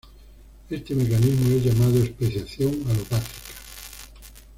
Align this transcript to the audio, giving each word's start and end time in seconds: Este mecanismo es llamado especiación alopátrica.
Este 0.71 0.95
mecanismo 0.95 1.51
es 1.55 1.63
llamado 1.63 2.01
especiación 2.01 2.71
alopátrica. 2.89 3.39